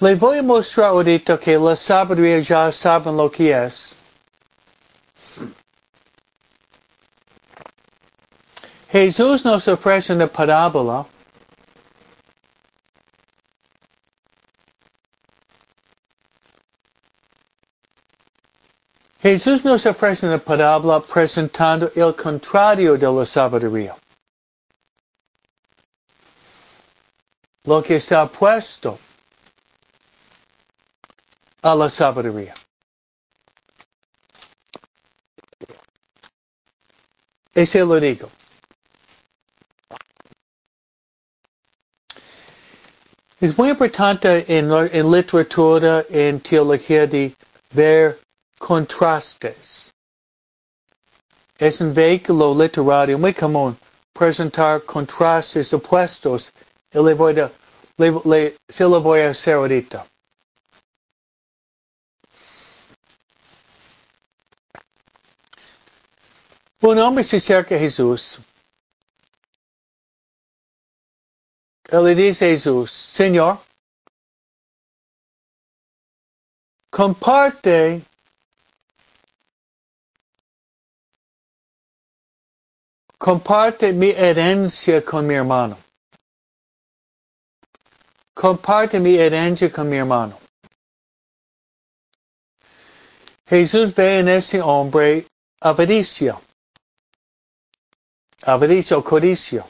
[0.00, 3.96] Le voy a mostrar ahorita que la sabiduría ya saben lo que es.
[8.90, 11.04] Jesús nos ofrece una parábola.
[19.20, 23.96] Jesús nos ofrece una parábola presentando el contrario de la sabiduría.
[27.64, 28.96] Lo que está puesto
[31.62, 32.54] a la sabiduría.
[37.54, 38.30] Ese lo digo.
[43.40, 47.34] Es muy importante en, en literatura, en teología, de
[47.72, 48.18] ver
[48.58, 49.92] contrastes.
[51.58, 53.76] Es un vehículo literario muy común
[54.12, 56.52] presentar contrastes opuestos
[56.92, 57.50] y le voy a,
[57.96, 60.04] le, le, se lo voy a hacer ahorita.
[66.80, 68.38] Un hombre se acerca a Jesús.
[71.90, 73.58] Él le dice a Jesús, Señor,
[76.90, 78.02] comparte
[83.18, 85.76] comparte mi herencia con mi hermano.
[88.34, 90.38] Comparte mi herencia con mi hermano.
[93.46, 95.26] Jesús ve en ese hombre
[98.42, 99.66] avaricia o codicio.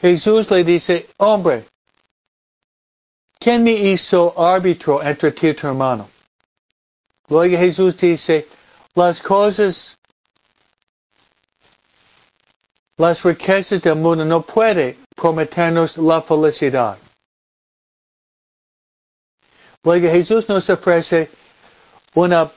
[0.00, 1.64] Jesús le dice, hombre,
[3.38, 6.08] ¿quién me hizo árbitro entre ti y tu hermano?
[7.28, 8.46] Luego Jesús dice,
[8.94, 9.96] las cosas,
[12.96, 16.98] las riquezas del mundo no pueden prometernos la felicidad.
[19.82, 21.30] Luego Jesús nos ofrece
[22.14, 22.50] una,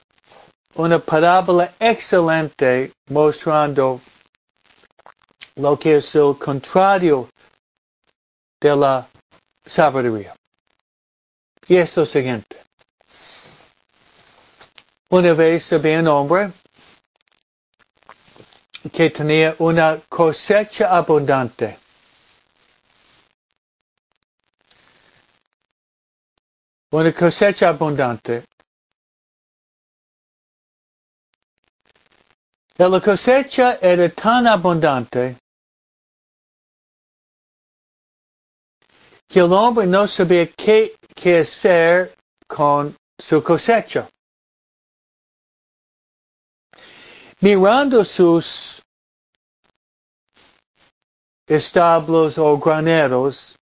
[0.75, 4.01] una parábola excelente mostrando
[5.57, 7.29] lo que es el contrario
[8.59, 9.07] de la
[9.65, 10.35] sabiduría.
[11.67, 12.57] Y es lo siguiente.
[15.09, 16.51] Una vez había un hombre
[18.91, 21.77] que tenía una cosecha abundante.
[26.91, 28.45] Una cosecha abundante.
[32.77, 35.37] La cosecha era tan abundante
[39.37, 42.17] que el hombre no sabía qué, qué hacer
[42.47, 44.09] con su cosecha.
[47.41, 48.81] Mirando sus
[51.45, 53.55] establos o graneros,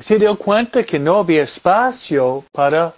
[0.00, 2.94] se dio cuenta que no había espacio para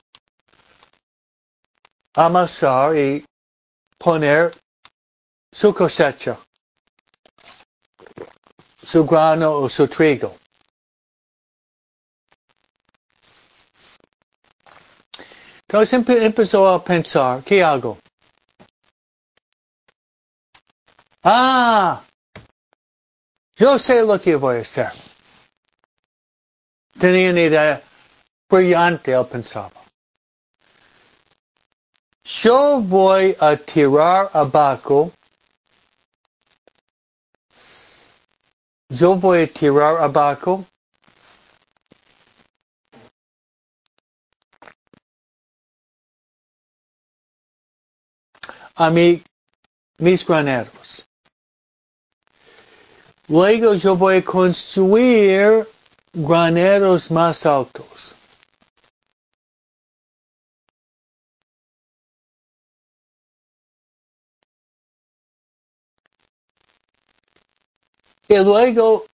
[2.12, 3.24] amasar y
[3.96, 4.54] poner
[5.50, 6.36] su cosecha,
[8.82, 10.36] su grano o su trigo.
[15.68, 17.98] Entonces empezó a pensar, ¿qué hago?
[21.24, 22.04] Ah,
[23.56, 24.92] yo sé lo que voy a hacer.
[26.98, 27.82] Tenía una idea
[28.48, 29.72] brillante, él pensaba.
[32.22, 35.10] Yo voy a tirar abajo.
[38.88, 40.75] Yo voy a
[48.76, 49.22] a mi,
[49.98, 51.06] mis graneros.
[53.28, 55.66] Luego yo voy a construir
[56.12, 58.14] graneros más altos.
[68.28, 69.06] Y luego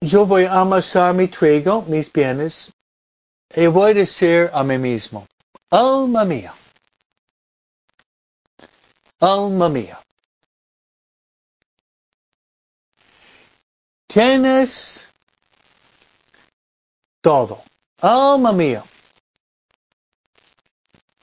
[0.00, 2.72] yo voy a amasar mi trigo, mis bienes,
[3.54, 5.26] y voy a decir a mí mismo,
[5.70, 6.54] alma mía,
[9.20, 9.98] alma mía,
[14.06, 15.06] tienes
[17.20, 17.62] todo,
[18.00, 18.82] alma mía,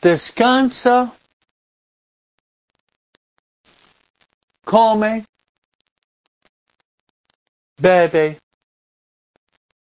[0.02, 1.12] descansa,
[4.64, 5.26] come,
[7.78, 8.40] bebe,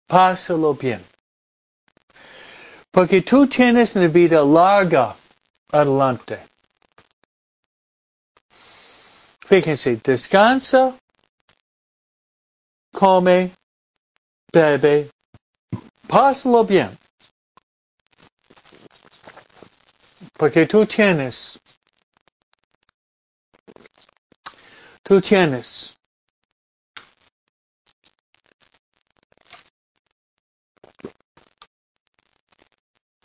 [0.07, 1.05] pásalo bien.
[2.91, 5.15] Porque tú tienes una vida larga
[5.71, 6.39] adelante.
[9.49, 10.95] Fíjense, descansa,
[12.93, 13.51] come,
[14.53, 15.09] bebe,
[16.07, 16.95] pásalo bien.
[20.37, 21.59] Porque tú tienes,
[25.01, 25.97] tú tienes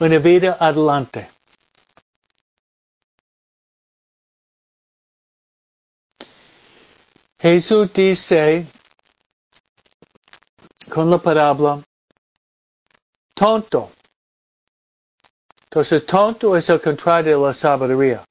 [0.01, 1.29] una vida adelante.
[7.45, 8.67] Jesús dice
[10.89, 11.83] con la parábola,
[13.35, 13.91] tonto.
[15.65, 18.25] Entonces, tonto es el contrario de la sabiduría.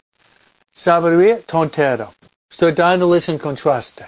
[0.74, 2.12] Sabiduría, tontera.
[2.50, 4.08] Estoy dándoles un contraste.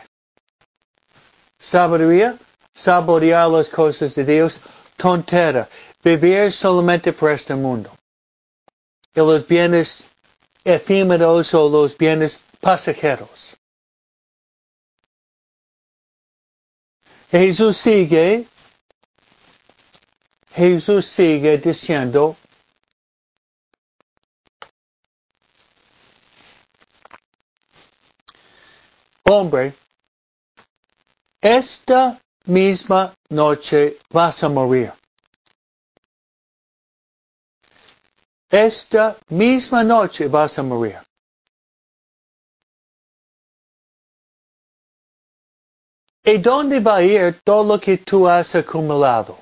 [1.59, 2.35] Sabiduría,
[2.73, 4.59] saborear las cosas de Dios,
[4.97, 5.69] tontera.
[6.03, 7.91] Vivir solamente por este mundo.
[9.13, 10.03] Y los bienes
[10.63, 13.55] efímeros o los bienes pasajeros.
[17.31, 18.47] Jesús sigue,
[20.53, 22.35] Jesús sigue diciendo,
[29.23, 29.73] hombre,
[31.41, 34.93] esta misma noche vas a morir.
[38.49, 40.99] Esta misma noche vas a morir.
[46.25, 49.37] ¿Y dónde va a ir todo lo que tú has acumulado?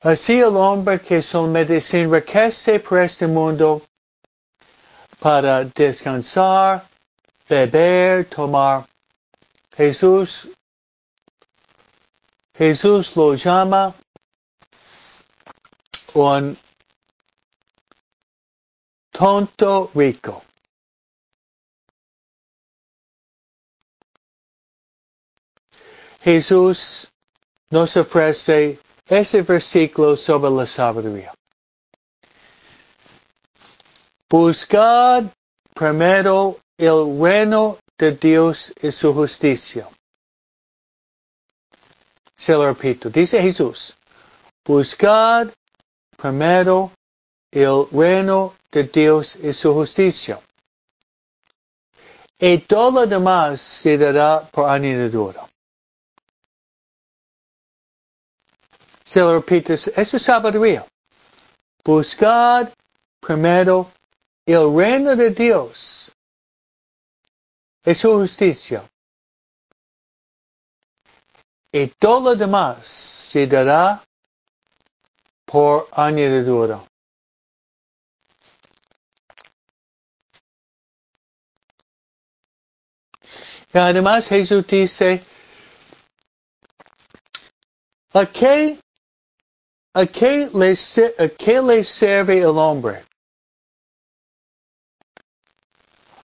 [0.00, 3.82] Así el hombre que solamente se enriquece por este mundo
[5.18, 6.86] para descansar,
[7.48, 8.86] beber, tomar.
[9.74, 10.48] Jesús
[12.58, 13.94] Jesús lo llama
[16.14, 16.58] un
[19.12, 20.47] tonto rico.
[26.20, 27.08] Jesús
[27.70, 31.32] nos ofrece ese versículo sobre la sabiduría.
[34.28, 35.24] Buscad
[35.74, 39.88] primero el reino de Dios y su justicia.
[42.36, 43.96] Se lo repito, dice Jesús,
[44.64, 45.48] buscad
[46.16, 46.92] primero
[47.50, 50.40] el reino de Dios y su justicia.
[52.38, 55.48] Y todo lo demás se dará por añadidura.
[59.08, 60.86] Se lo repito, eso es sabiduría.
[61.82, 62.70] Buscad
[63.18, 63.90] primero
[64.44, 66.12] el reino de Dios
[67.86, 68.86] y su justicia.
[71.72, 74.04] Y todo lo demás se dará
[75.46, 76.84] por añadidura.
[83.72, 85.24] Y además Jesús dice,
[88.12, 88.78] ¿a qué
[89.98, 90.74] ¿A qué le,
[91.18, 93.04] a qué le sirve el hombre?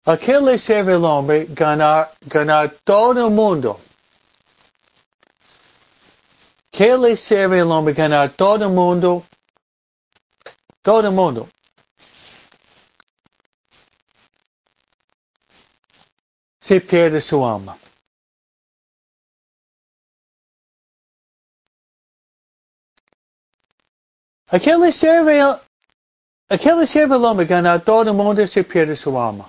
[0.05, 3.81] ¿A le sirve el hombre ganar, ganar todo mundo?
[6.70, 9.25] ¿Qué le sirve el hombre ganar todo mundo?
[10.83, 11.49] Todo mundo.
[16.61, 17.79] Si pierde su alma.
[24.53, 25.57] ¿A qué le sirve el,
[26.51, 29.49] a qué le sirve el hombre ganar todo el mundo si pierde su alma?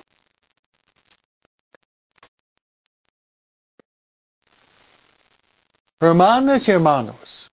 [5.99, 7.51] Hermanas y hermanos,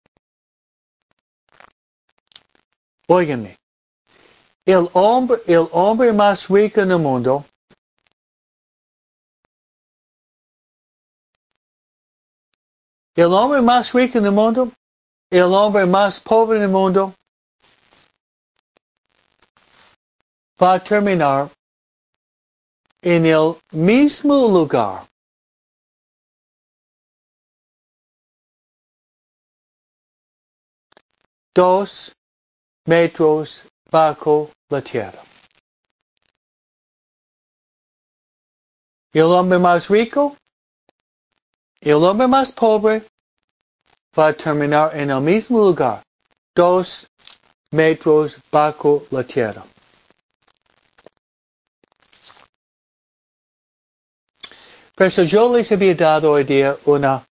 [3.08, 3.56] óiganme,
[4.64, 7.44] el hombre, el hombre más rico en el mundo
[13.16, 14.72] el hombre más rico en el mundo,
[15.30, 17.14] el hombre más pobre en el mundo,
[20.60, 21.50] va a terminar
[23.02, 25.06] en el mismo lugar.
[31.54, 32.12] Dos
[32.86, 35.22] metros bajo la tierra.
[39.12, 40.36] El hombre más rico,
[41.80, 43.04] el hombre más pobre,
[44.16, 46.02] va a terminar en el mismo lugar,
[46.54, 47.08] dos
[47.72, 49.64] metros bajo la tierra.
[55.00, 57.26] Pero yo les había dado hoy día una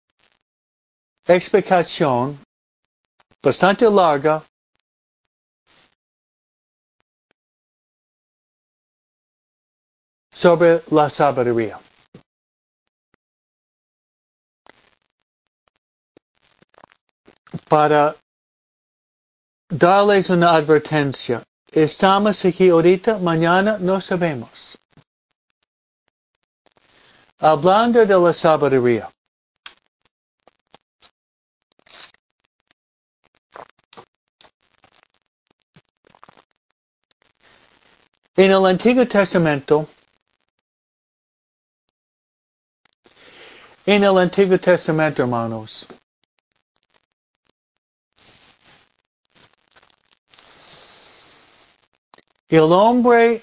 [1.26, 2.40] explicación
[3.42, 4.42] bastante larga
[10.32, 11.78] sobre la sabiduría.
[17.68, 18.16] Para
[19.68, 21.42] darles una advertencia.
[21.70, 24.78] Estamos aquí ahorita, mañana no sabemos.
[27.40, 29.08] Hablando de la sabiduría.
[38.36, 39.88] En el Antiguo Testamento,
[43.86, 45.86] en el Antiguo Testamento, hermanos,
[52.48, 53.42] el hombre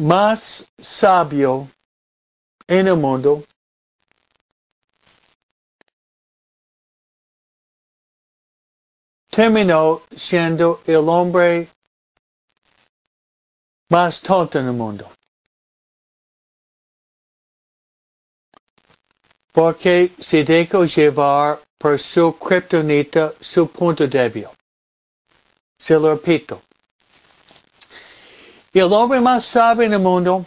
[0.00, 1.68] más sabio
[2.66, 3.44] en el mundo
[9.28, 11.68] terminó siendo el hombre
[13.90, 15.10] más tonto en el mundo.
[19.52, 24.46] Porque se dejó llevar por su kriptonita su punto débil.
[25.78, 26.62] Se lo repito.
[28.72, 30.46] Y el hombre más sabio en el mundo,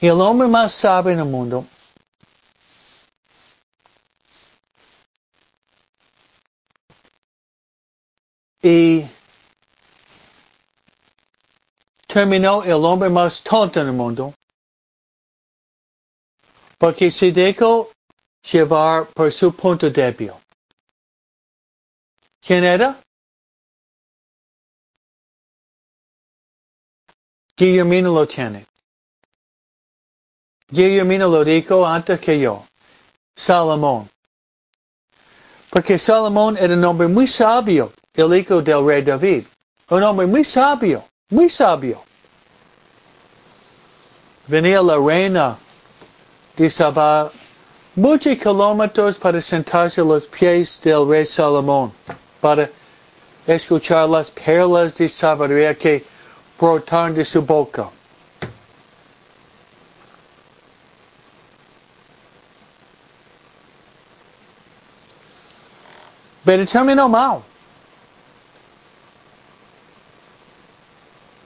[0.00, 1.64] y el hombre más sabio en el mundo,
[8.62, 9.06] y
[12.06, 14.34] terminó el hombre más tonto el mundo,
[16.76, 17.90] porque se dejó
[18.50, 20.32] llevar por su punto débil.
[22.40, 23.00] ¿Quién era?
[27.56, 28.66] Guillermino lo tiene.
[30.68, 32.64] Guillermino lo dijo antes que yo.
[33.36, 34.08] Salomón.
[35.70, 39.44] Porque Salomón era un hombre muy sabio, el hijo del rey David.
[39.90, 42.02] Un hombre muy sabio, muy sabio.
[44.46, 45.58] Venía la reina
[46.56, 47.30] de Sabá
[47.94, 51.92] muchos kilómetros para sentarse a los pies del rey Salomón,
[52.40, 52.70] para
[53.46, 56.04] escuchar las perlas de sabiduría que
[56.62, 57.90] brotaron de su boca.
[66.44, 67.42] Pero terminó mal.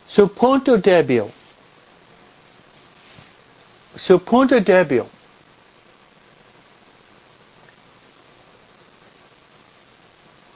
[0.07, 1.33] Su punto débil.
[3.97, 5.05] Su punto débil.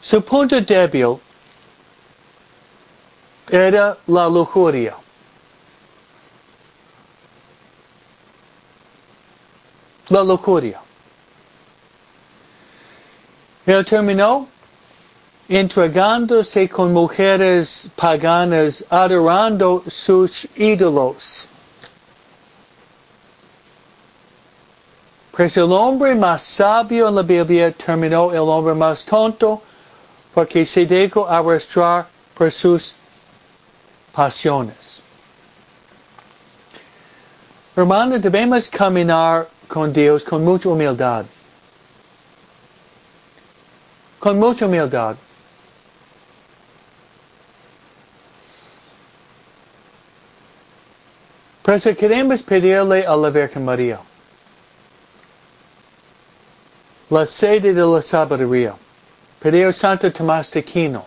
[0.02, 1.18] Su punto débil
[3.50, 4.94] era la lujuria.
[10.08, 10.80] La lujuria.
[13.66, 14.48] Él terminó
[15.48, 21.46] entregándose con mujeres paganas, adorando sus ídolos.
[25.32, 29.62] Pues el hombre más sabio en la Biblia terminó el hombre más tonto
[30.34, 32.94] porque se dejó arrastrar por sus
[34.12, 35.02] pasiones.
[37.76, 41.24] Hermano, debemos caminar con Dios con mucha humildad.
[44.18, 45.16] Con mucha humildad.
[51.62, 54.00] Pero queremos pedirle a la Virgen María
[57.10, 58.74] la sede de la sabiduría.
[59.40, 61.04] Pedir Santo Tomás de Aquino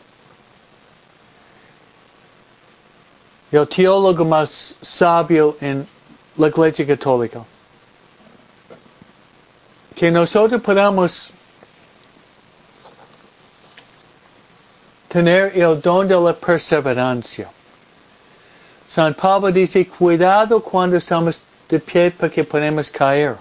[3.54, 5.86] el teólogo más sabio en
[6.38, 7.46] la Iglesia Católica.
[9.96, 11.32] Que nosotros podamos
[15.08, 17.52] tener el don de la perseverancia.
[18.88, 23.36] San Pablo dice, cuidado cuando estamos de pie porque podemos caer.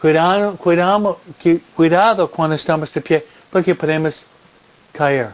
[0.00, 1.18] Cuidado, cuidado,
[1.74, 4.26] cuidado cuando estamos de pie porque podemos
[4.96, 5.32] caer.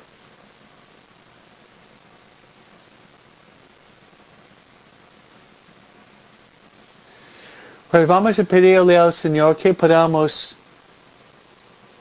[7.90, 10.56] Pues vamos a pedirle al Señor que podamos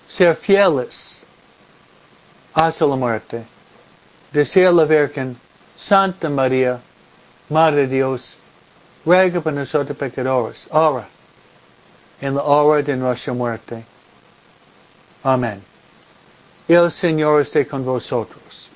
[0.08, 1.24] ser fieles
[2.54, 3.44] hasta la muerte.
[4.32, 5.38] Decir a la Virgen,
[5.76, 6.80] Santa María,
[7.50, 8.38] Madre de Dios,
[9.06, 11.08] ruega por nosotros pecadores, ahora,
[12.22, 13.84] en la hora de nuestra muerte.
[15.24, 15.71] Amén.
[16.68, 18.70] El Señor esté con vosotros.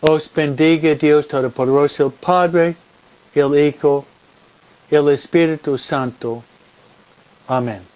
[0.00, 2.76] Os bendiga Dios Todopoderoso, el Padre,
[3.34, 4.04] el Hijo,
[4.90, 6.42] el Espíritu Santo.
[7.46, 7.93] Amén.